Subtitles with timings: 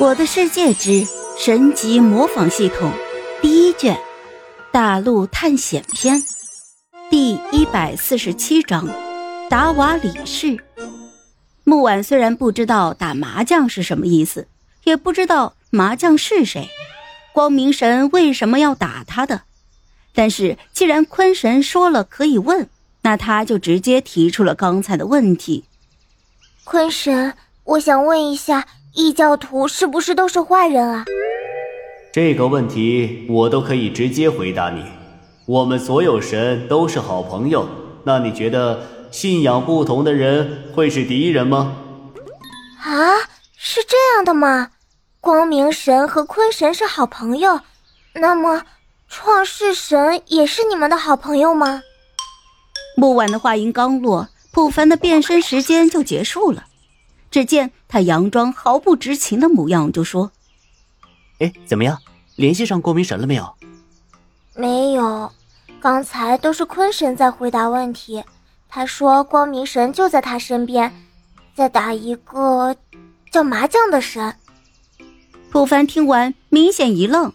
[0.00, 1.06] 我的世界之
[1.38, 2.90] 神级模仿系统
[3.42, 4.00] 第一卷
[4.72, 6.24] 大陆探险篇
[7.10, 8.88] 第一百四十七章
[9.50, 10.58] 达瓦里士。
[11.64, 14.48] 木婉虽然不知道打麻将是什么意思，
[14.84, 16.70] 也不知道麻将是谁，
[17.34, 19.42] 光明神为什么要打他的，
[20.14, 22.70] 但是既然坤神说了可以问，
[23.02, 25.66] 那他就直接提出了刚才的问题。
[26.64, 28.66] 坤神，我想问一下。
[28.92, 31.04] 异教徒是不是都是坏人啊？
[32.12, 34.84] 这个问题我都可以直接回答你。
[35.46, 37.68] 我们所有神都是好朋友，
[38.04, 41.76] 那你觉得信仰不同的人会是敌人吗？
[42.82, 43.14] 啊，
[43.56, 44.70] 是这样的吗？
[45.20, 47.60] 光明神和坤神是好朋友，
[48.14, 48.64] 那么
[49.08, 51.82] 创世神也是你们的好朋友吗？
[52.96, 56.64] 木婉的话音刚落，普凡的变身时间就结束了。
[57.30, 60.32] 只见他佯装毫不知情的模样，就说
[61.38, 61.98] ：“哎，怎么样？
[62.36, 63.54] 联系上光明神了没有
[64.54, 65.32] ？”“没有，
[65.80, 68.24] 刚才都是坤神在回答问题。
[68.68, 70.92] 他说光明神就在他身边，
[71.54, 72.76] 在打一个
[73.30, 74.34] 叫麻将的神。”
[75.50, 77.32] 普凡听完，明显一愣，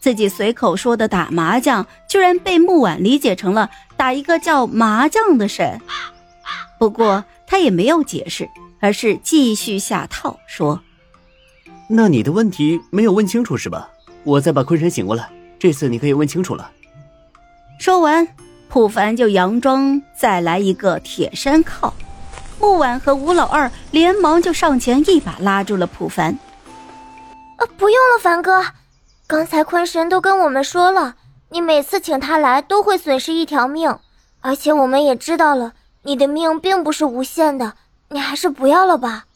[0.00, 5.80] 自己随口说的打麻将，居然被木婉理解成了打一个叫麻将的神。
[6.78, 8.48] 不过他也没有解释。
[8.80, 10.80] 而是继续下套说
[11.88, 13.90] ：“那你的问题没有问清楚是吧？
[14.24, 16.70] 我再把坤神请过来，这次你可以问清楚了。”
[17.80, 18.26] 说完，
[18.68, 21.94] 普凡就佯装再来一个铁山靠。
[22.60, 26.36] 木婉和吴老二连忙就上前一把拉住了普凡
[27.56, 28.64] ：“啊，不用了，凡哥，
[29.26, 31.14] 刚才坤神都跟我们说了，
[31.50, 33.96] 你每次请他来都会损失一条命，
[34.40, 37.74] 而且我们也知道了，你的命并不是无限的。”
[38.10, 39.26] 你还是不要了吧。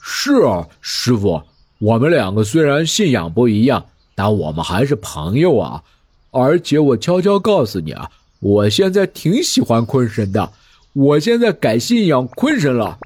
[0.00, 1.42] 是啊，师傅，
[1.78, 5.82] 我们两个虽然信仰不一样，但我们还是朋友啊。
[6.30, 10.52] 而且我悄悄告诉你啊，我现在挺喜欢坤神的，
[10.92, 12.98] 我现在改信仰坤神了。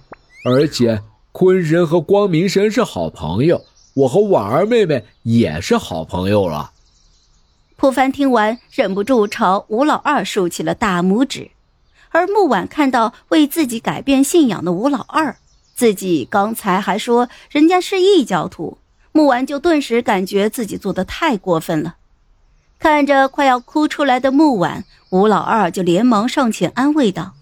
[0.44, 1.02] 而且
[1.32, 3.64] 坤神和光明神是好朋友，
[3.94, 6.70] 我和婉儿妹妹也是好朋友了。
[7.76, 11.50] 普凡听完，忍不住朝吴老二竖起了大拇指。
[12.16, 15.36] 而木婉看到为自己改变信仰的吴老二，
[15.74, 18.78] 自己刚才还说人家是异教徒，
[19.12, 21.96] 木婉就顿时感觉自己做的太过分了。
[22.78, 27.34] 看着快要哭出来的木婉，吴老二就连忙上前安慰道：“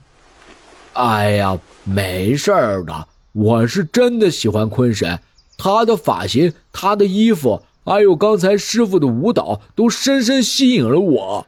[0.94, 5.20] 哎呀，没事儿的，我是真的喜欢坤神，
[5.56, 11.46] 他的发型、他的衣服，还有刚才师傅的舞蹈，都深深吸引了我。”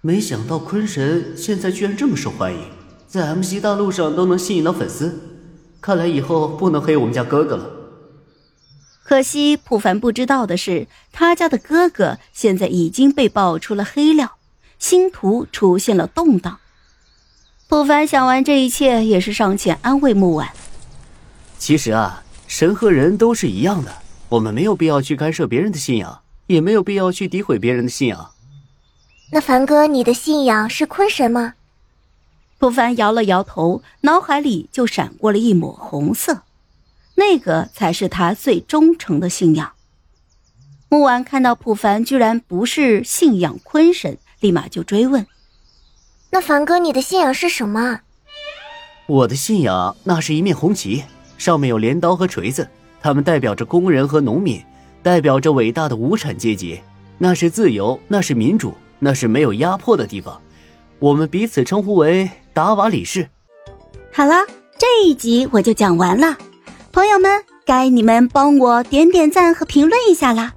[0.00, 2.60] 没想到坤神现在居然这么受欢迎，
[3.08, 5.18] 在 MC 大陆上都能吸引到粉丝，
[5.80, 7.68] 看来以后不能黑我们家哥哥了。
[9.02, 14.36] 可惜普凡不知道的是，他家的哥哥现在已经被爆出了黑料，
[14.78, 16.60] 星图出现了动荡。
[17.68, 20.48] 普凡想完这一切，也是上前安慰木婉
[21.58, 23.92] ：“其实啊，神和人都是一样的，
[24.28, 28.30] 我们没有必要去干涉别人的信仰，也没有必要去诋毁别人的信仰。”
[29.30, 31.54] 那凡哥，你的信仰是坤神吗？
[32.58, 36.42] 普凡摇了摇头，脑海里就闪过了一抹红色，
[37.14, 39.72] 那个才是他最忠诚的信仰。
[40.88, 45.26] 木婉看到普凡居然不是信仰坤神，立马就追问
[46.32, 48.00] ：“那凡哥，你的信仰是什么？”
[49.06, 51.04] 我的信仰那是一面红旗，
[51.36, 52.66] 上面有镰刀和锤子，
[53.02, 54.64] 它们代表着工人和农民，
[55.02, 56.80] 代表着伟大的无产阶级，
[57.18, 58.74] 那是自由，那是民主。
[58.98, 60.40] 那是没有压迫的地方，
[60.98, 63.28] 我们彼此称呼为达瓦里士。
[64.12, 64.44] 好了，
[64.78, 66.36] 这一集我就讲完了，
[66.92, 70.54] 朋友们，该你们帮我点点赞和评论一下啦，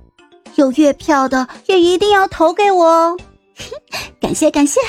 [0.56, 3.18] 有月票的也一定要投给我哦，
[4.20, 4.80] 感 谢感谢。